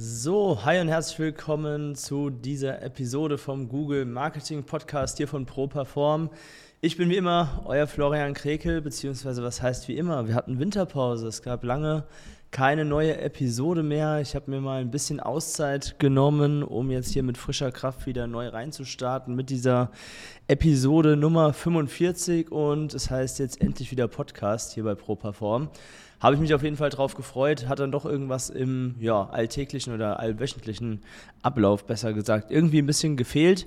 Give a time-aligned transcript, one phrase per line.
[0.00, 6.30] So, hi und herzlich willkommen zu dieser Episode vom Google Marketing Podcast hier von ProPerform.
[6.80, 10.28] Ich bin wie immer euer Florian Krekel, beziehungsweise was heißt wie immer?
[10.28, 11.26] Wir hatten Winterpause.
[11.26, 12.04] Es gab lange
[12.52, 14.20] keine neue Episode mehr.
[14.20, 18.28] Ich habe mir mal ein bisschen Auszeit genommen, um jetzt hier mit frischer Kraft wieder
[18.28, 19.90] neu reinzustarten mit dieser
[20.46, 25.70] Episode Nummer 45 und es heißt jetzt endlich wieder Podcast hier bei ProPerform.
[26.20, 29.94] Habe ich mich auf jeden Fall drauf gefreut, hat dann doch irgendwas im ja, alltäglichen
[29.94, 31.02] oder allwöchentlichen
[31.42, 33.66] Ablauf, besser gesagt, irgendwie ein bisschen gefehlt.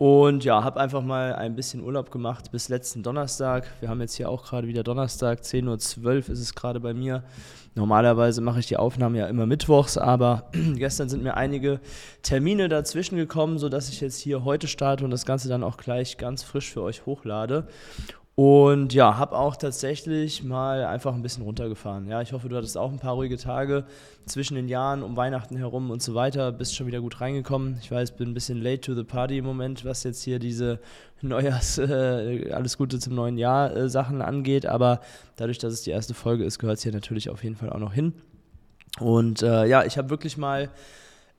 [0.00, 3.66] Und ja, habe einfach mal ein bisschen Urlaub gemacht bis letzten Donnerstag.
[3.80, 7.22] Wir haben jetzt hier auch gerade wieder Donnerstag, 10.12 Uhr ist es gerade bei mir.
[7.74, 11.80] Normalerweise mache ich die Aufnahme ja immer mittwochs, aber gestern sind mir einige
[12.22, 16.16] Termine dazwischen gekommen, sodass ich jetzt hier heute starte und das Ganze dann auch gleich
[16.16, 17.68] ganz frisch für euch hochlade.
[18.40, 22.08] Und ja, habe auch tatsächlich mal einfach ein bisschen runtergefahren.
[22.08, 23.84] Ja, ich hoffe, du hattest auch ein paar ruhige Tage
[24.24, 26.50] zwischen den Jahren, um Weihnachten herum und so weiter.
[26.50, 27.76] Bist schon wieder gut reingekommen.
[27.82, 30.78] Ich weiß, bin ein bisschen late to the party im Moment, was jetzt hier diese
[31.20, 34.64] Neujahrs, äh, alles Gute zum neuen Jahr äh, Sachen angeht.
[34.64, 35.02] Aber
[35.36, 37.78] dadurch, dass es die erste Folge ist, gehört es hier natürlich auf jeden Fall auch
[37.78, 38.14] noch hin.
[39.00, 40.70] Und äh, ja, ich habe wirklich mal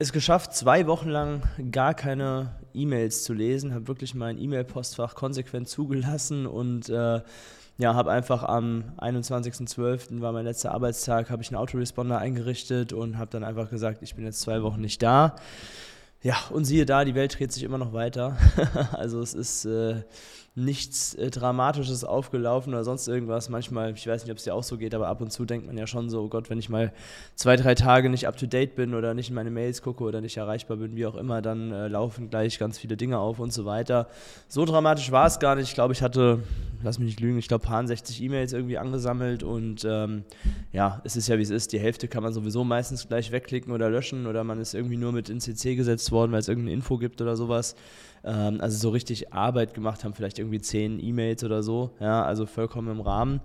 [0.01, 5.69] es geschafft, zwei Wochen lang gar keine E-Mails zu lesen, habe wirklich mein E-Mail-Postfach konsequent
[5.69, 7.21] zugelassen und äh,
[7.77, 10.21] ja, habe einfach am 21.12.
[10.21, 14.15] war mein letzter Arbeitstag, habe ich einen Autoresponder eingerichtet und habe dann einfach gesagt, ich
[14.15, 15.35] bin jetzt zwei Wochen nicht da.
[16.23, 18.37] Ja, und siehe da, die Welt dreht sich immer noch weiter.
[18.93, 20.03] also es ist äh,
[20.53, 23.47] nichts äh, Dramatisches aufgelaufen oder sonst irgendwas.
[23.47, 25.65] Manchmal, ich weiß nicht, ob es dir auch so geht, aber ab und zu denkt
[25.65, 26.91] man ja schon so, oh Gott, wenn ich mal
[27.35, 30.75] zwei, drei Tage nicht up-to-date bin oder nicht in meine Mails gucke oder nicht erreichbar
[30.75, 34.09] bin, wie auch immer, dann äh, laufen gleich ganz viele Dinge auf und so weiter.
[34.49, 35.69] So dramatisch war es gar nicht.
[35.69, 36.43] Ich glaube, ich hatte,
[36.83, 40.25] lass mich nicht lügen, ich glaube, paar 60 E-Mails irgendwie angesammelt und ähm,
[40.73, 41.71] ja, es ist ja wie es ist.
[41.71, 45.13] Die Hälfte kann man sowieso meistens gleich wegklicken oder löschen oder man ist irgendwie nur
[45.13, 47.75] mit in CC gesetzt worden, weil es irgendeine Info gibt oder sowas.
[48.23, 51.91] Ähm, also so richtig Arbeit gemacht haben, vielleicht irgendwie zehn E-Mails oder so.
[51.99, 53.39] Ja, also vollkommen im Rahmen.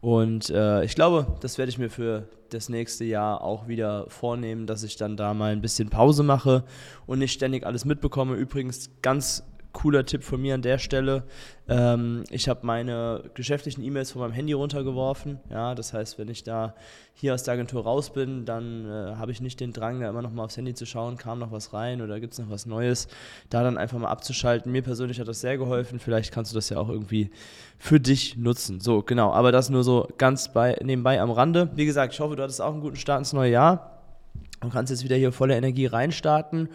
[0.00, 4.66] Und äh, ich glaube, das werde ich mir für das nächste Jahr auch wieder vornehmen,
[4.66, 6.64] dass ich dann da mal ein bisschen Pause mache
[7.06, 8.34] und nicht ständig alles mitbekomme.
[8.34, 9.44] Übrigens ganz
[9.78, 11.22] cooler Tipp von mir an der Stelle.
[11.68, 15.38] Ähm, ich habe meine geschäftlichen E-Mails von meinem Handy runtergeworfen.
[15.50, 16.74] Ja, das heißt, wenn ich da
[17.14, 20.20] hier aus der Agentur raus bin, dann äh, habe ich nicht den Drang, da immer
[20.20, 22.66] noch mal aufs Handy zu schauen, kam noch was rein oder gibt es noch was
[22.66, 23.06] Neues.
[23.50, 24.72] Da dann einfach mal abzuschalten.
[24.72, 26.00] Mir persönlich hat das sehr geholfen.
[26.00, 27.30] Vielleicht kannst du das ja auch irgendwie
[27.78, 28.80] für dich nutzen.
[28.80, 29.32] So, genau.
[29.32, 31.70] Aber das nur so ganz bei, nebenbei am Rande.
[31.76, 34.00] Wie gesagt, ich hoffe, du hattest auch einen guten Start ins neue Jahr
[34.60, 36.68] und kannst jetzt wieder hier voller Energie reinstarten.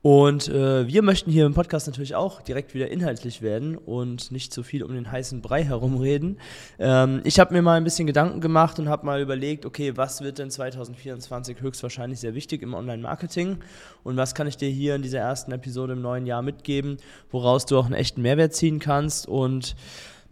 [0.00, 4.52] Und äh, wir möchten hier im Podcast natürlich auch direkt wieder inhaltlich werden und nicht
[4.52, 6.38] zu viel um den heißen Brei herumreden.
[6.78, 10.20] Ähm, ich habe mir mal ein bisschen Gedanken gemacht und habe mal überlegt, okay, was
[10.20, 13.58] wird denn 2024 höchstwahrscheinlich sehr wichtig im Online-Marketing
[14.04, 16.98] und was kann ich dir hier in dieser ersten Episode im neuen Jahr mitgeben,
[17.32, 19.74] woraus du auch einen echten Mehrwert ziehen kannst und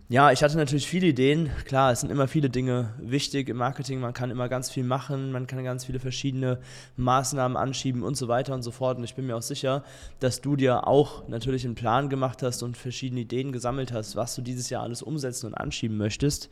[0.08, 1.50] ja, ich hatte natürlich viele Ideen.
[1.64, 3.98] Klar, es sind immer viele Dinge wichtig im Marketing.
[3.98, 6.60] Man kann immer ganz viel machen, man kann ganz viele verschiedene
[6.96, 8.98] Maßnahmen anschieben und so weiter und so fort.
[8.98, 9.82] Und ich bin mir auch sicher,
[10.20, 14.36] dass du dir auch natürlich einen Plan gemacht hast und verschiedene Ideen gesammelt hast, was
[14.36, 16.50] du dieses Jahr alles umsetzen und anschieben möchtest.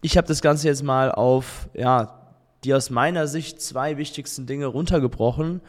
[0.00, 2.22] Ich habe das Ganze jetzt mal auf, ja,
[2.64, 5.60] die aus meiner Sicht zwei wichtigsten Dinge runtergebrochen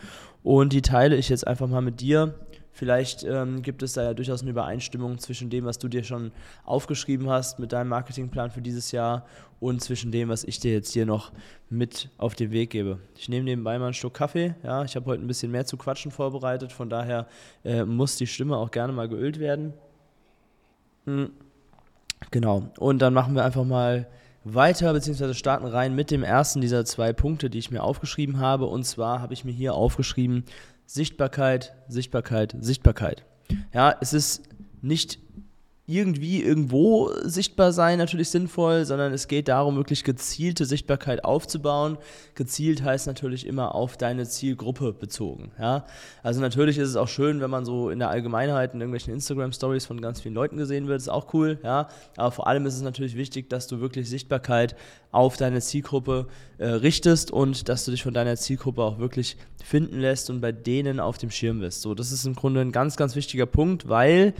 [0.43, 2.35] und die teile ich jetzt einfach mal mit dir
[2.77, 6.31] Vielleicht ähm, gibt es da ja durchaus eine Übereinstimmung zwischen dem, was du dir schon
[6.63, 9.25] aufgeschrieben hast mit deinem Marketingplan für dieses Jahr
[9.59, 11.31] und zwischen dem, was ich dir jetzt hier noch
[11.71, 12.99] mit auf den Weg gebe.
[13.15, 14.53] Ich nehme nebenbei mal einen Schluck Kaffee.
[14.61, 17.25] Ja, ich habe heute ein bisschen mehr zu quatschen vorbereitet, von daher
[17.65, 19.73] äh, muss die Stimme auch gerne mal geölt werden.
[21.05, 21.31] Hm.
[22.29, 22.69] Genau.
[22.77, 24.05] Und dann machen wir einfach mal
[24.43, 28.67] weiter, beziehungsweise starten rein mit dem ersten dieser zwei Punkte, die ich mir aufgeschrieben habe.
[28.67, 30.43] Und zwar habe ich mir hier aufgeschrieben,
[30.87, 33.25] Sichtbarkeit, Sichtbarkeit, Sichtbarkeit.
[33.73, 34.43] Ja, es ist
[34.81, 35.19] nicht
[35.89, 41.97] irgendwie irgendwo sichtbar sein natürlich sinnvoll, sondern es geht darum, wirklich gezielte Sichtbarkeit aufzubauen.
[42.35, 45.53] Gezielt heißt natürlich immer auf deine Zielgruppe bezogen.
[45.57, 45.85] Ja?
[46.23, 49.85] Also natürlich ist es auch schön, wenn man so in der Allgemeinheit in irgendwelchen Instagram-Stories
[49.85, 51.57] von ganz vielen Leuten gesehen wird, ist auch cool.
[51.63, 51.87] Ja?
[52.17, 54.75] Aber vor allem ist es natürlich wichtig, dass du wirklich Sichtbarkeit
[55.13, 60.01] auf deine Zielgruppe äh, richtest und dass du dich von deiner Zielgruppe auch wirklich finden
[60.01, 61.81] lässt und bei denen auf dem Schirm bist.
[61.81, 64.33] So, das ist im Grunde ein ganz, ganz wichtiger Punkt, weil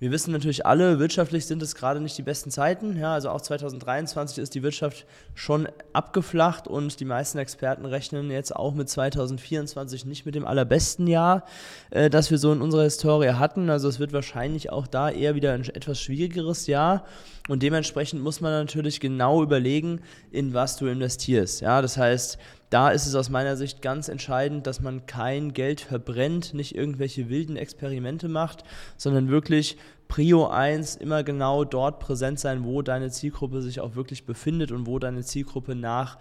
[0.00, 2.96] wir wissen natürlich alle, wirtschaftlich sind es gerade nicht die besten Zeiten.
[2.96, 5.04] Ja, also auch 2023 ist die Wirtschaft
[5.34, 11.06] schon abgeflacht und die meisten Experten rechnen jetzt auch mit 2024 nicht mit dem allerbesten
[11.06, 11.44] Jahr,
[11.90, 13.68] äh, das wir so in unserer Historie hatten.
[13.68, 17.04] Also es wird wahrscheinlich auch da eher wieder ein etwas schwierigeres Jahr
[17.50, 21.60] und dementsprechend muss man natürlich genau überlegen, in was du investierst.
[21.62, 22.38] Ja, das heißt,
[22.70, 27.28] da ist es aus meiner Sicht ganz entscheidend, dass man kein Geld verbrennt, nicht irgendwelche
[27.28, 28.62] wilden Experimente macht,
[28.96, 29.76] sondern wirklich
[30.06, 34.86] Prio 1 immer genau dort präsent sein, wo deine Zielgruppe sich auch wirklich befindet und
[34.86, 36.18] wo deine Zielgruppe nach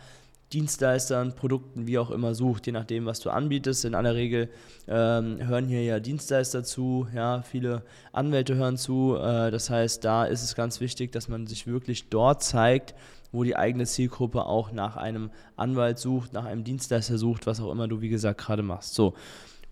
[0.54, 3.86] Dienstleistern, Produkten, wie auch immer sucht, je nachdem, was du anbietest.
[3.86, 4.50] In aller Regel
[4.88, 9.16] ähm, hören hier ja Dienstleister zu, ja, viele Anwälte hören zu.
[9.16, 12.96] Äh, das heißt, da ist es ganz wichtig, dass man sich wirklich dort zeigt,
[13.32, 17.72] wo die eigene Zielgruppe auch nach einem Anwalt sucht, nach einem Dienstleister sucht, was auch
[17.72, 18.96] immer du, wie gesagt, gerade machst.
[18.96, 19.14] So.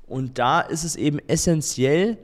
[0.05, 2.17] Und da ist es eben essentiell,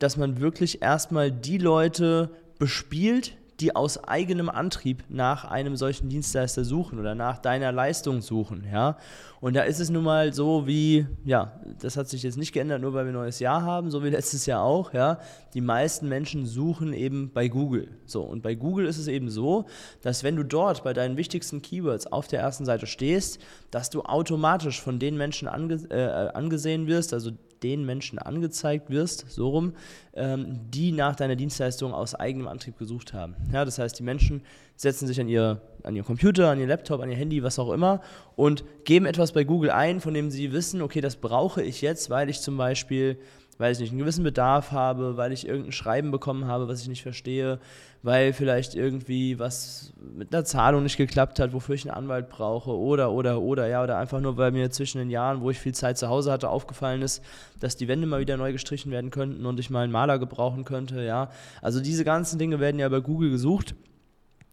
[0.00, 6.64] dass man wirklich erstmal die Leute bespielt, die aus eigenem Antrieb nach einem solchen Dienstleister
[6.64, 8.96] suchen oder nach deiner Leistung suchen, ja.
[9.40, 12.82] Und da ist es nun mal so wie, ja, das hat sich jetzt nicht geändert,
[12.82, 15.18] nur weil wir ein neues Jahr haben, so wie letztes Jahr auch, ja.
[15.54, 17.88] Die meisten Menschen suchen eben bei Google.
[18.06, 19.66] So, und bei Google ist es eben so,
[20.02, 23.40] dass wenn du dort bei deinen wichtigsten Keywords auf der ersten Seite stehst,
[23.70, 29.30] dass du automatisch von den Menschen ange äh, angesehen wirst, also den Menschen angezeigt wirst,
[29.30, 29.74] so rum,
[30.14, 33.36] ähm, die nach deiner Dienstleistung aus eigenem Antrieb gesucht haben.
[33.52, 34.42] Ja, das heißt, die Menschen
[34.76, 37.70] setzen sich an ihr, an ihr Computer, an ihr Laptop, an ihr Handy, was auch
[37.70, 38.00] immer
[38.36, 42.08] und geben etwas bei Google ein, von dem sie wissen, okay, das brauche ich jetzt,
[42.10, 43.18] weil ich zum Beispiel
[43.60, 46.88] weil ich nicht einen gewissen Bedarf habe, weil ich irgendein Schreiben bekommen habe, was ich
[46.88, 47.58] nicht verstehe,
[48.02, 52.70] weil vielleicht irgendwie was mit einer Zahlung nicht geklappt hat, wofür ich einen Anwalt brauche
[52.70, 55.74] oder, oder, oder, ja, oder einfach nur, weil mir zwischen den Jahren, wo ich viel
[55.74, 57.22] Zeit zu Hause hatte, aufgefallen ist,
[57.60, 60.64] dass die Wände mal wieder neu gestrichen werden könnten und ich mal einen Maler gebrauchen
[60.64, 61.28] könnte, ja.
[61.60, 63.74] Also diese ganzen Dinge werden ja bei Google gesucht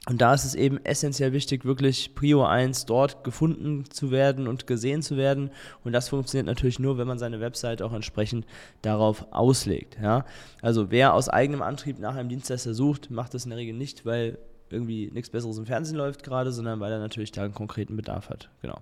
[0.09, 4.65] und da ist es eben essentiell wichtig, wirklich Prio 1 dort gefunden zu werden und
[4.65, 5.51] gesehen zu werden.
[5.83, 8.45] Und das funktioniert natürlich nur, wenn man seine Website auch entsprechend
[8.81, 9.98] darauf auslegt.
[10.01, 10.25] Ja?
[10.62, 14.06] Also wer aus eigenem Antrieb nach einem Dienstleister sucht, macht das in der Regel nicht,
[14.06, 14.38] weil
[14.72, 18.30] irgendwie nichts Besseres im Fernsehen läuft gerade, sondern weil er natürlich da einen konkreten Bedarf
[18.30, 18.50] hat.
[18.62, 18.80] Genau.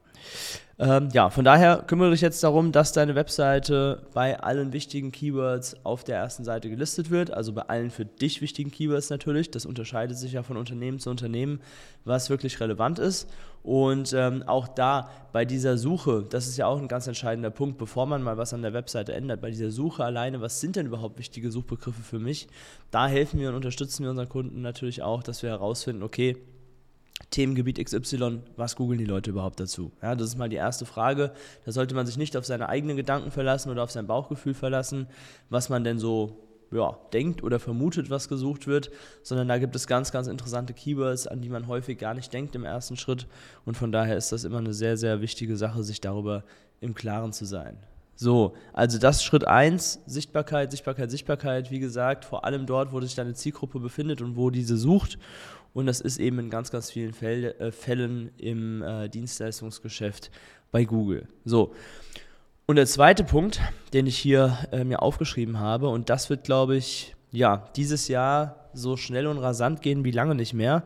[0.77, 5.77] Ähm, ja, von daher kümmere dich jetzt darum, dass deine Webseite bei allen wichtigen Keywords
[5.85, 9.51] auf der ersten Seite gelistet wird, also bei allen für dich wichtigen Keywords natürlich.
[9.51, 11.61] Das unterscheidet sich ja von Unternehmen zu Unternehmen,
[12.03, 13.29] was wirklich relevant ist.
[13.65, 17.79] Und ähm, auch da bei dieser Suche, das ist ja auch ein ganz entscheidender Punkt,
[17.79, 20.85] bevor man mal was an der Webseite ändert, bei dieser Suche alleine, was sind denn
[20.85, 22.47] überhaupt wichtige Suchbegriffe für mich?
[22.91, 26.37] Da helfen wir und unterstützen wir unseren Kunden natürlich auch, dass wir herausfinden, okay,
[27.31, 29.91] Themengebiet XY, was googeln die Leute überhaupt dazu?
[29.99, 31.31] Ja, das ist mal die erste Frage.
[31.65, 35.07] Da sollte man sich nicht auf seine eigenen Gedanken verlassen oder auf sein Bauchgefühl verlassen,
[35.49, 36.44] was man denn so
[36.75, 38.91] ja, denkt oder vermutet, was gesucht wird,
[39.23, 42.55] sondern da gibt es ganz, ganz interessante Keywords, an die man häufig gar nicht denkt
[42.55, 43.27] im ersten Schritt.
[43.65, 46.43] Und von daher ist das immer eine sehr, sehr wichtige Sache, sich darüber
[46.81, 47.77] im Klaren zu sein.
[48.17, 53.15] So, also das Schritt 1, Sichtbarkeit, Sichtbarkeit, Sichtbarkeit, wie gesagt, vor allem dort, wo sich
[53.15, 55.19] deine Zielgruppe befindet und wo diese sucht.
[55.73, 60.31] Und das ist eben in ganz, ganz vielen äh, Fällen im äh, Dienstleistungsgeschäft
[60.71, 61.27] bei Google.
[61.43, 61.73] So.
[62.67, 63.61] Und der zweite Punkt,
[63.93, 68.69] den ich hier äh, mir aufgeschrieben habe, und das wird, glaube ich, ja, dieses Jahr
[68.73, 70.83] so schnell und rasant gehen wie lange nicht mehr,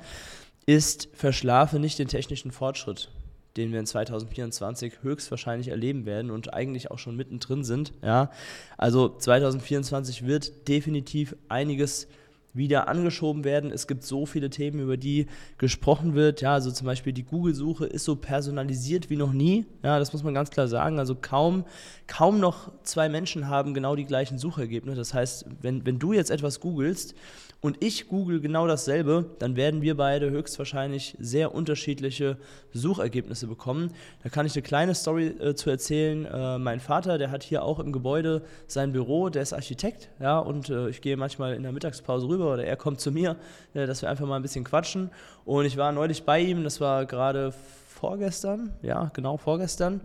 [0.66, 3.10] ist verschlafe nicht den technischen Fortschritt,
[3.56, 7.94] den wir in 2024 höchstwahrscheinlich erleben werden und eigentlich auch schon mittendrin sind.
[8.04, 8.30] Ja.
[8.78, 12.08] Also 2024 wird definitiv einiges
[12.54, 13.72] wieder angeschoben werden.
[13.72, 15.28] Es gibt so viele Themen, über die
[15.58, 16.42] gesprochen wird.
[16.42, 19.66] Ja, also zum Beispiel die Google-Suche ist so personalisiert wie noch nie.
[19.84, 21.00] Ja, das muss man ganz klar sagen.
[21.00, 21.66] Also kaum,
[22.08, 24.98] kaum noch zwei Menschen haben genau die gleichen Suchergebnisse.
[24.98, 27.16] Das heißt, wenn, wenn du jetzt etwas googelst,
[27.62, 32.38] und ich google genau dasselbe, dann werden wir beide höchstwahrscheinlich sehr unterschiedliche
[32.72, 33.92] Suchergebnisse bekommen.
[34.24, 36.26] Da kann ich eine kleine Story äh, zu erzählen.
[36.26, 40.40] Äh, mein Vater, der hat hier auch im Gebäude sein Büro, der ist Architekt, ja,
[40.40, 43.36] und äh, ich gehe manchmal in der Mittagspause rüber oder er kommt zu mir,
[43.74, 45.10] äh, dass wir einfach mal ein bisschen quatschen.
[45.44, 47.54] Und ich war neulich bei ihm, das war gerade
[47.88, 50.00] vorgestern, ja, genau vorgestern.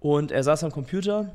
[0.00, 1.30] Und er saß am Computer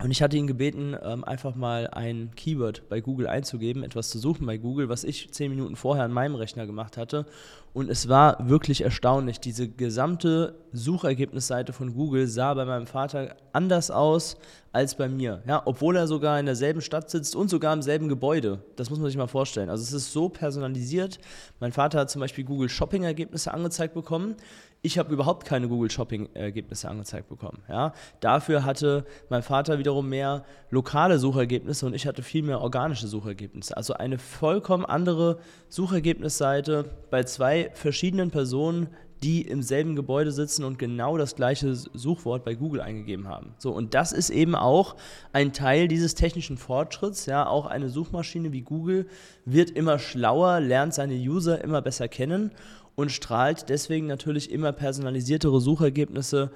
[0.00, 4.20] Und ich hatte ihn gebeten, ähm, einfach mal ein Keyword bei Google einzugeben, etwas zu
[4.20, 7.26] suchen bei Google, was ich zehn Minuten vorher an meinem Rechner gemacht hatte.
[7.72, 9.40] Und es war wirklich erstaunlich.
[9.40, 14.36] Diese gesamte Suchergebnisseite von Google sah bei meinem Vater anders aus
[14.72, 15.42] als bei mir.
[15.46, 18.62] Ja, obwohl er sogar in derselben Stadt sitzt und sogar im selben Gebäude.
[18.76, 19.68] Das muss man sich mal vorstellen.
[19.68, 21.18] Also es ist so personalisiert.
[21.58, 24.36] Mein Vater hat zum Beispiel Google Shopping-Ergebnisse angezeigt bekommen.
[24.80, 27.62] Ich habe überhaupt keine Google Shopping-Ergebnisse angezeigt bekommen.
[27.68, 27.92] Ja?
[28.20, 33.76] Dafür hatte mein Vater wiederum mehr lokale Suchergebnisse und ich hatte viel mehr organische Suchergebnisse.
[33.76, 38.88] Also eine vollkommen andere Suchergebnisseite bei zwei verschiedenen Personen,
[39.22, 43.54] die im selben Gebäude sitzen und genau das gleiche Suchwort bei Google eingegeben haben.
[43.58, 44.94] So, und das ist eben auch
[45.32, 47.26] ein Teil dieses technischen Fortschritts.
[47.26, 49.08] Ja, auch eine Suchmaschine wie Google
[49.44, 52.52] wird immer schlauer, lernt seine User immer besser kennen
[52.98, 56.50] und strahlt deswegen natürlich immer personalisiertere Suchergebnisse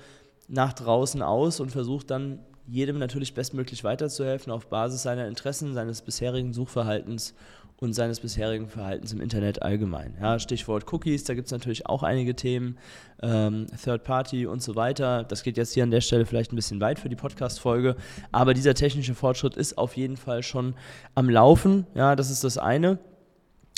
[0.48, 6.02] nach draußen aus und versucht dann jedem natürlich bestmöglich weiterzuhelfen auf Basis seiner Interessen, seines
[6.02, 7.34] bisherigen Suchverhaltens
[7.76, 10.16] und seines bisherigen Verhaltens im Internet allgemein.
[10.20, 12.76] Ja, Stichwort Cookies, da gibt es natürlich auch einige Themen,
[13.22, 15.22] ähm, Third Party und so weiter.
[15.22, 17.94] Das geht jetzt hier an der Stelle vielleicht ein bisschen weit für die Podcast-Folge,
[18.32, 20.74] aber dieser technische Fortschritt ist auf jeden Fall schon
[21.14, 21.86] am Laufen.
[21.94, 22.98] Ja, das ist das eine.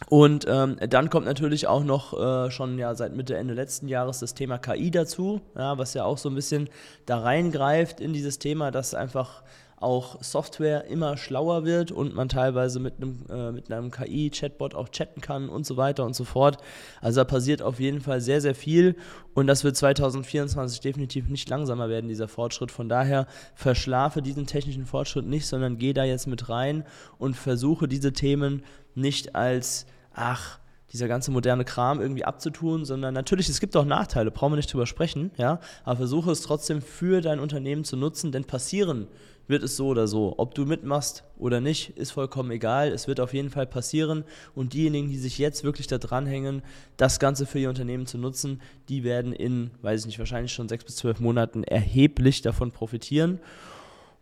[0.09, 4.21] Und ähm, dann kommt natürlich auch noch äh, schon ja seit Mitte, Ende letzten Jahres
[4.21, 6.69] das Thema KI dazu, ja, was ja auch so ein bisschen
[7.07, 9.43] da reingreift in dieses Thema, dass einfach
[9.85, 14.89] auch Software immer schlauer wird und man teilweise mit einem, äh, mit einem KI-Chatbot auch
[14.89, 16.59] chatten kann und so weiter und so fort.
[17.01, 18.97] Also da passiert auf jeden Fall sehr, sehr viel
[19.35, 22.71] und das wird 2024 definitiv nicht langsamer werden, dieser Fortschritt.
[22.71, 26.85] Von daher verschlafe diesen technischen Fortschritt nicht, sondern gehe da jetzt mit rein
[27.19, 28.63] und versuche diese Themen
[28.95, 30.59] nicht als, ach,
[30.93, 34.73] dieser ganze moderne Kram irgendwie abzutun, sondern natürlich, es gibt auch Nachteile, brauchen wir nicht
[34.73, 39.09] drüber sprechen, ja, aber versuche es trotzdem für dein Unternehmen zu nutzen, denn passieren
[39.47, 40.35] wird es so oder so.
[40.37, 42.89] Ob du mitmachst oder nicht, ist vollkommen egal.
[42.89, 46.63] Es wird auf jeden Fall passieren und diejenigen, die sich jetzt wirklich da dranhängen,
[46.97, 50.69] das Ganze für ihr Unternehmen zu nutzen, die werden in, weiß ich nicht, wahrscheinlich schon
[50.69, 53.41] sechs bis zwölf Monaten erheblich davon profitieren.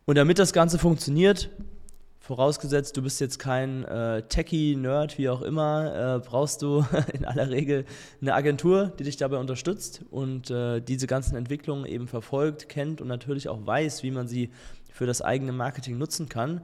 [0.07, 1.51] Und damit das Ganze funktioniert,
[2.23, 7.51] Vorausgesetzt, du bist jetzt kein äh, Techie-Nerd, wie auch immer, äh, brauchst du in aller
[7.51, 7.85] Regel
[8.21, 13.09] eine Agentur, die dich dabei unterstützt und äh, diese ganzen Entwicklungen eben verfolgt, kennt und
[13.09, 14.51] natürlich auch weiß, wie man sie
[14.93, 16.61] für das eigene Marketing nutzen kann.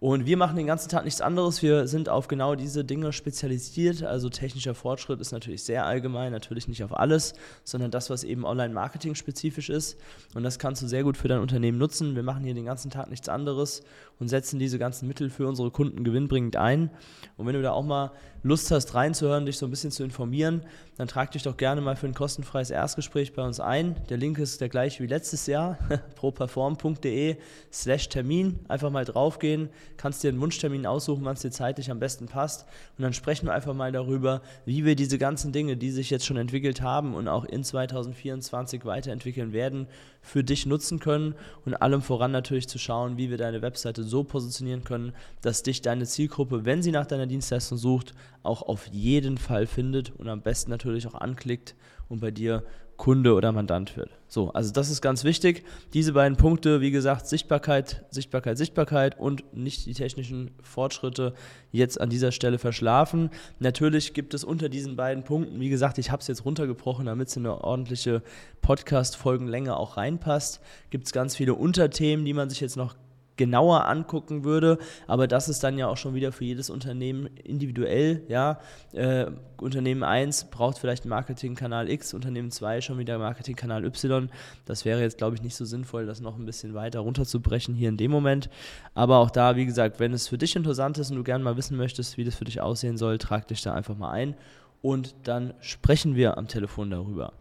[0.00, 1.60] Und wir machen den ganzen Tag nichts anderes.
[1.60, 4.04] Wir sind auf genau diese Dinge spezialisiert.
[4.04, 7.34] Also technischer Fortschritt ist natürlich sehr allgemein, natürlich nicht auf alles,
[7.64, 9.98] sondern das, was eben Online-Marketing spezifisch ist.
[10.34, 12.14] Und das kannst du sehr gut für dein Unternehmen nutzen.
[12.14, 13.82] Wir machen hier den ganzen Tag nichts anderes
[14.18, 16.90] und setzen diese ganzen Mittel für unsere Kunden gewinnbringend ein.
[17.36, 20.62] Und wenn du da auch mal Lust hast, reinzuhören, dich so ein bisschen zu informieren,
[20.96, 23.96] dann trag dich doch gerne mal für ein kostenfreies Erstgespräch bei uns ein.
[24.08, 25.78] Der Link ist der gleiche wie letztes Jahr,
[26.16, 27.36] properform.de
[27.72, 28.60] slash Termin.
[28.68, 32.66] Einfach mal draufgehen, kannst dir einen Wunschtermin aussuchen, wann es dir zeitlich am besten passt.
[32.96, 36.26] Und dann sprechen wir einfach mal darüber, wie wir diese ganzen Dinge, die sich jetzt
[36.26, 39.88] schon entwickelt haben und auch in 2024 weiterentwickeln werden,
[40.20, 41.34] für dich nutzen können
[41.64, 45.12] und allem voran natürlich zu schauen, wie wir deine Webseite so positionieren können,
[45.42, 50.10] dass dich deine Zielgruppe, wenn sie nach deiner Dienstleistung sucht, auch auf jeden Fall findet
[50.18, 51.74] und am besten natürlich auch anklickt
[52.08, 52.64] und bei dir
[52.98, 54.10] Kunde oder Mandant wird.
[54.26, 55.64] So, also das ist ganz wichtig.
[55.94, 61.32] Diese beiden Punkte, wie gesagt, Sichtbarkeit, Sichtbarkeit, Sichtbarkeit und nicht die technischen Fortschritte
[61.70, 63.30] jetzt an dieser Stelle verschlafen.
[63.60, 67.28] Natürlich gibt es unter diesen beiden Punkten, wie gesagt, ich habe es jetzt runtergebrochen, damit
[67.28, 68.22] es in eine ordentliche
[68.62, 70.60] Podcast-Folgenlänge auch reinpasst,
[70.90, 72.96] gibt es ganz viele Unterthemen, die man sich jetzt noch
[73.38, 74.76] genauer angucken würde.
[75.06, 78.22] Aber das ist dann ja auch schon wieder für jedes Unternehmen individuell.
[78.28, 78.60] Ja,
[78.92, 79.26] äh,
[79.56, 84.28] Unternehmen 1 braucht vielleicht Marketingkanal X, Unternehmen 2 schon wieder Marketingkanal Y.
[84.66, 87.88] Das wäre jetzt, glaube ich, nicht so sinnvoll, das noch ein bisschen weiter runterzubrechen hier
[87.88, 88.50] in dem Moment.
[88.94, 91.56] Aber auch da, wie gesagt, wenn es für dich interessant ist und du gerne mal
[91.56, 94.34] wissen möchtest, wie das für dich aussehen soll, trag dich da einfach mal ein
[94.82, 97.32] und dann sprechen wir am Telefon darüber.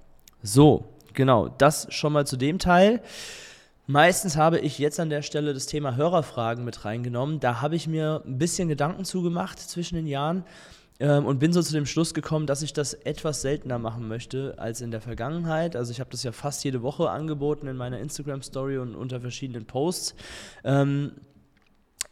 [0.42, 3.01] So, genau, das schon mal zu dem Teil.
[3.89, 7.39] Meistens habe ich jetzt an der Stelle das Thema Hörerfragen mit reingenommen.
[7.39, 10.44] Da habe ich mir ein bisschen Gedanken zugemacht zwischen den Jahren
[11.00, 14.56] ähm, und bin so zu dem Schluss gekommen, dass ich das etwas seltener machen möchte
[14.58, 15.77] als in der Vergangenheit.
[15.77, 19.63] Also ich habe das ja fast jede Woche angeboten in meiner Instagram-Story und unter verschiedenen
[19.63, 20.15] Posts.
[20.65, 21.13] Ähm,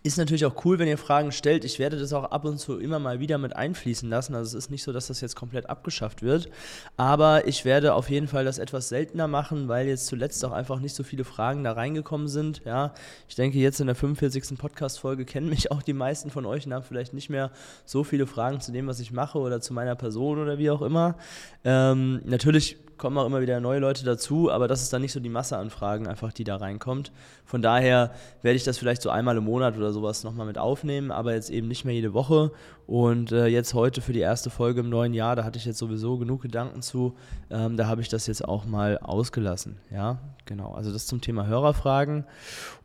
[0.06, 1.66] ist natürlich auch cool, wenn ihr Fragen stellt.
[1.66, 4.36] Ich werde das auch ab und zu immer mal wieder mit einfließen lassen.
[4.36, 6.48] Also es ist nicht so, dass das jetzt komplett abgeschafft wird.
[6.96, 10.80] Aber ich werde auf jeden Fall das etwas seltener machen, weil jetzt zuletzt auch einfach
[10.80, 12.62] nicht so viele Fragen da reingekommen sind.
[12.66, 12.94] Ja,
[13.28, 14.60] ich denke, jetzt in der 45.
[14.60, 17.50] Podcast-Folge kennen mich auch die meisten von euch und haben vielleicht nicht mehr
[17.86, 20.84] so viele Fragen zu dem, was ich mache oder zu meiner Person oder wie auch
[20.84, 21.16] immer.
[21.64, 25.20] Ähm, natürlich kommen auch immer wieder neue Leute dazu, aber das ist dann nicht so
[25.20, 27.12] die Masse an Fragen einfach, die da reinkommt.
[27.46, 28.12] Von daher
[28.42, 31.50] werde ich das vielleicht so einmal im Monat oder sowas nochmal mit aufnehmen, aber jetzt
[31.50, 32.52] eben nicht mehr jede Woche.
[32.88, 35.80] Und äh, jetzt heute für die erste Folge im neuen Jahr, da hatte ich jetzt
[35.80, 37.16] sowieso genug Gedanken zu,
[37.50, 39.78] ähm, da habe ich das jetzt auch mal ausgelassen.
[39.92, 40.74] Ja, genau.
[40.74, 42.26] Also das zum Thema Hörerfragen.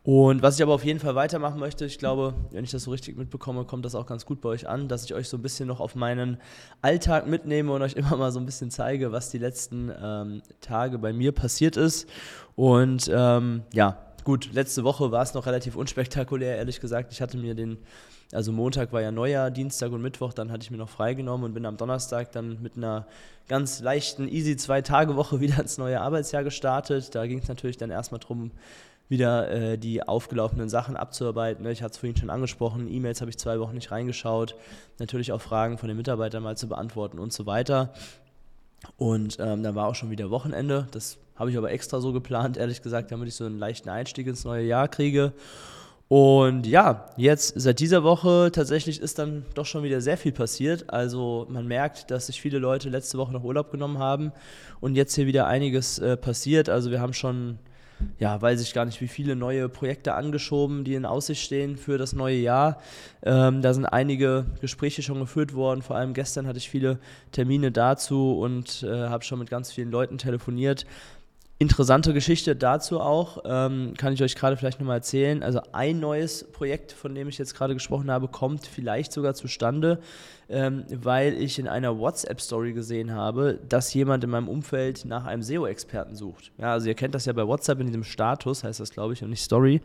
[0.02, 2.90] Und was ich aber auf jeden Fall weitermachen möchte, ich glaube, wenn ich das so
[2.90, 5.42] richtig mitbekomme, kommt das auch ganz gut bei euch an, dass ich euch so ein
[5.42, 6.38] bisschen noch auf meinen
[6.80, 10.98] Alltag mitnehme und euch immer mal so ein bisschen zeige, was die letzten ähm, Tage
[10.98, 12.08] bei mir passiert ist.
[12.56, 17.12] Und ähm, ja, gut, letzte Woche war es noch relativ unspektakulär, ehrlich gesagt.
[17.12, 17.78] Ich hatte mir den,
[18.32, 21.54] also Montag war ja Neujahr, Dienstag und Mittwoch, dann hatte ich mir noch freigenommen und
[21.54, 23.06] bin am Donnerstag dann mit einer
[23.48, 27.14] ganz leichten, easy Zwei-Tage-Woche wieder ins neue Arbeitsjahr gestartet.
[27.14, 28.50] Da ging es natürlich dann erstmal darum,
[29.10, 31.66] wieder äh, die aufgelaufenen Sachen abzuarbeiten.
[31.66, 34.54] Ich hatte es vorhin schon angesprochen, E-Mails habe ich zwei Wochen nicht reingeschaut,
[34.98, 37.92] natürlich auch Fragen von den Mitarbeitern mal zu beantworten und so weiter.
[38.96, 40.86] Und ähm, dann war auch schon wieder Wochenende.
[40.90, 44.26] Das habe ich aber extra so geplant, ehrlich gesagt, damit ich so einen leichten Einstieg
[44.26, 45.32] ins neue Jahr kriege.
[46.08, 50.92] Und ja, jetzt seit dieser Woche tatsächlich ist dann doch schon wieder sehr viel passiert.
[50.92, 54.32] Also man merkt, dass sich viele Leute letzte Woche noch Urlaub genommen haben
[54.80, 56.68] und jetzt hier wieder einiges äh, passiert.
[56.68, 57.60] Also wir haben schon
[58.18, 61.98] ja, weiß ich gar nicht, wie viele neue Projekte angeschoben, die in Aussicht stehen für
[61.98, 62.78] das neue Jahr.
[63.22, 65.82] Ähm, da sind einige Gespräche schon geführt worden.
[65.82, 66.98] Vor allem gestern hatte ich viele
[67.32, 70.86] Termine dazu und äh, habe schon mit ganz vielen Leuten telefoniert.
[71.62, 75.42] Interessante Geschichte dazu auch, ähm, kann ich euch gerade vielleicht nochmal erzählen.
[75.42, 80.00] Also ein neues Projekt, von dem ich jetzt gerade gesprochen habe, kommt vielleicht sogar zustande,
[80.48, 85.42] ähm, weil ich in einer WhatsApp-Story gesehen habe, dass jemand in meinem Umfeld nach einem
[85.42, 86.50] SEO-Experten sucht.
[86.56, 89.22] Ja, also ihr kennt das ja bei WhatsApp in diesem Status, heißt das glaube ich,
[89.22, 89.82] und nicht Story.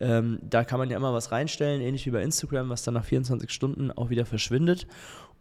[0.00, 3.04] Ähm, da kann man ja immer was reinstellen, ähnlich wie bei Instagram, was dann nach
[3.06, 4.86] 24 Stunden auch wieder verschwindet.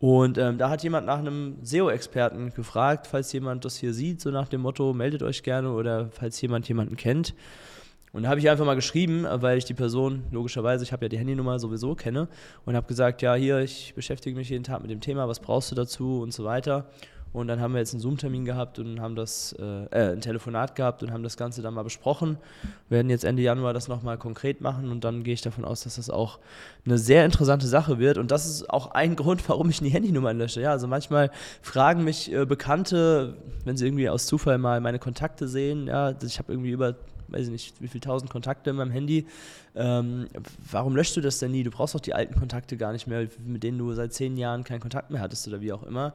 [0.03, 4.31] Und ähm, da hat jemand nach einem SEO-Experten gefragt, falls jemand das hier sieht, so
[4.31, 7.33] nach dem Motto, meldet euch gerne oder falls jemand jemanden kennt.
[8.11, 11.07] Und da habe ich einfach mal geschrieben, weil ich die Person, logischerweise, ich habe ja
[11.07, 12.27] die Handynummer sowieso kenne,
[12.65, 15.71] und habe gesagt, ja, hier, ich beschäftige mich jeden Tag mit dem Thema, was brauchst
[15.71, 16.85] du dazu und so weiter.
[17.33, 20.75] Und dann haben wir jetzt einen Zoom-Termin gehabt und haben das, äh, äh, ein Telefonat
[20.75, 22.37] gehabt und haben das Ganze dann mal besprochen.
[22.89, 25.83] Wir werden jetzt Ende Januar das nochmal konkret machen und dann gehe ich davon aus,
[25.83, 26.39] dass das auch
[26.85, 28.19] eine sehr interessante Sache wird.
[28.19, 30.61] Und das ist auch ein Grund, warum ich die Handynummer lösche.
[30.61, 31.31] Ja, also manchmal
[31.63, 33.35] fragen mich äh, Bekannte,
[33.65, 36.95] wenn sie irgendwie aus Zufall mal meine Kontakte sehen, ja, ich habe irgendwie über
[37.27, 39.25] weiß ich nicht, wie viele tausend Kontakte in meinem Handy.
[39.75, 40.27] Ähm,
[40.71, 41.63] warum löschst du das denn nie?
[41.63, 44.63] Du brauchst doch die alten Kontakte gar nicht mehr, mit denen du seit zehn Jahren
[44.63, 46.13] keinen Kontakt mehr hattest oder wie auch immer.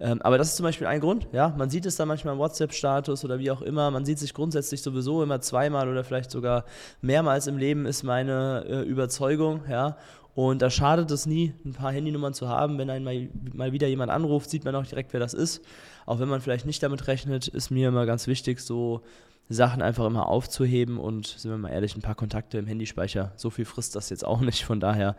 [0.00, 1.54] Ähm, aber das ist zum Beispiel ein Grund, ja.
[1.56, 3.90] Man sieht es dann manchmal im WhatsApp-Status oder wie auch immer.
[3.90, 6.64] Man sieht sich grundsätzlich sowieso immer zweimal oder vielleicht sogar
[7.00, 9.96] mehrmals im Leben, ist meine äh, Überzeugung, ja.
[10.36, 12.76] Und da schadet es nie, ein paar Handynummern zu haben.
[12.76, 15.64] Wenn einmal mal wieder jemand anruft, sieht man auch direkt, wer das ist.
[16.04, 19.00] Auch wenn man vielleicht nicht damit rechnet, ist mir immer ganz wichtig, so
[19.48, 23.50] Sachen einfach immer aufzuheben und sind wir mal ehrlich, ein paar Kontakte im Handyspeicher, so
[23.50, 25.16] viel frisst das jetzt auch nicht, von daher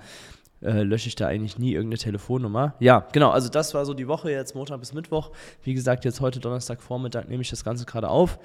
[0.61, 2.73] äh, lösche ich da eigentlich nie irgendeine Telefonnummer.
[2.79, 5.31] Ja, genau, also das war so die Woche jetzt Montag bis Mittwoch.
[5.63, 8.39] Wie gesagt, jetzt heute Donnerstagvormittag nehme ich das Ganze gerade auf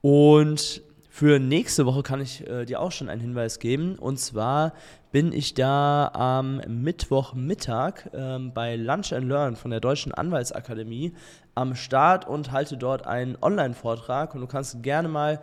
[0.00, 0.82] und
[1.16, 3.98] für nächste Woche kann ich äh, dir auch schon einen Hinweis geben.
[3.98, 4.74] Und zwar
[5.12, 11.14] bin ich da am Mittwochmittag ähm, bei Lunch and Learn von der Deutschen Anwaltsakademie
[11.54, 14.34] am Start und halte dort einen Online-Vortrag.
[14.34, 15.40] Und du kannst gerne mal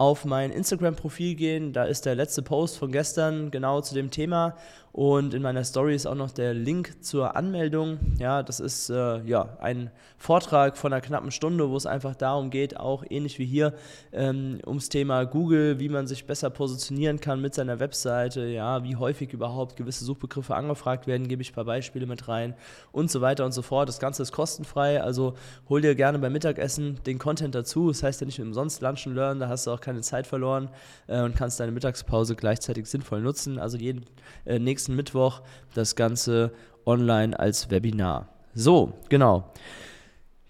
[0.00, 1.74] auf mein Instagram-Profil gehen.
[1.74, 4.56] Da ist der letzte Post von gestern genau zu dem Thema.
[4.92, 7.98] Und in meiner Story ist auch noch der Link zur Anmeldung.
[8.18, 12.50] Ja, das ist äh, ja, ein Vortrag von einer knappen Stunde, wo es einfach darum
[12.50, 13.74] geht, auch ähnlich wie hier,
[14.12, 18.96] ähm, ums Thema Google, wie man sich besser positionieren kann mit seiner Webseite, ja, wie
[18.96, 22.54] häufig überhaupt gewisse Suchbegriffe angefragt werden, gebe ich ein paar Beispiele mit rein
[22.90, 23.88] und so weiter und so fort.
[23.88, 25.34] Das Ganze ist kostenfrei, also
[25.68, 27.88] hol dir gerne beim Mittagessen den Content dazu.
[27.88, 30.68] Das heißt ja nicht umsonst Lunchen Learn, da hast du auch keine Zeit verloren
[31.08, 33.58] äh, und kannst deine Mittagspause gleichzeitig sinnvoll nutzen.
[33.58, 34.06] Also jeden
[34.44, 35.42] äh, nächsten Mittwoch
[35.74, 36.52] das Ganze
[36.86, 38.28] online als Webinar.
[38.54, 39.52] So, genau.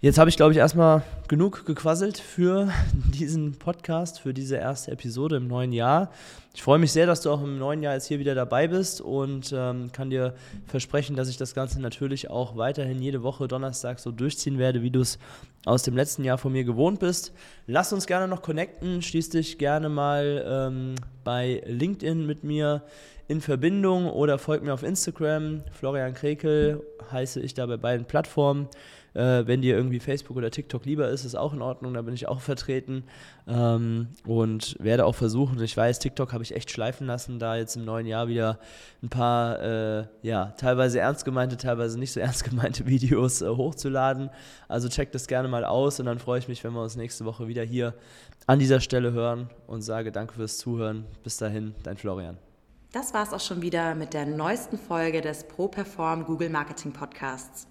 [0.03, 2.69] Jetzt habe ich, glaube ich, erstmal genug gequasselt für
[3.13, 6.09] diesen Podcast, für diese erste Episode im neuen Jahr.
[6.55, 8.99] Ich freue mich sehr, dass du auch im neuen Jahr jetzt hier wieder dabei bist
[8.99, 10.33] und ähm, kann dir
[10.65, 14.89] versprechen, dass ich das Ganze natürlich auch weiterhin jede Woche Donnerstag so durchziehen werde, wie
[14.89, 15.19] du es
[15.65, 17.31] aus dem letzten Jahr von mir gewohnt bist.
[17.67, 22.81] Lass uns gerne noch connecten, schließ dich gerne mal ähm, bei LinkedIn mit mir
[23.27, 25.61] in Verbindung oder folg mir auf Instagram.
[25.71, 28.67] Florian Krekel heiße ich da bei beiden Plattformen.
[29.13, 32.13] Äh, wenn dir irgendwie Facebook oder TikTok lieber ist, ist auch in Ordnung, da bin
[32.13, 33.03] ich auch vertreten
[33.47, 37.75] ähm, und werde auch versuchen, ich weiß, TikTok habe ich echt schleifen lassen, da jetzt
[37.75, 38.59] im neuen Jahr wieder
[39.03, 44.29] ein paar, äh, ja, teilweise ernst gemeinte, teilweise nicht so ernst gemeinte Videos äh, hochzuladen.
[44.69, 47.25] Also check das gerne mal aus und dann freue ich mich, wenn wir uns nächste
[47.25, 47.93] Woche wieder hier
[48.47, 51.05] an dieser Stelle hören und sage danke fürs Zuhören.
[51.23, 52.37] Bis dahin, dein Florian.
[52.93, 57.70] Das war es auch schon wieder mit der neuesten Folge des ProPerform Google Marketing Podcasts.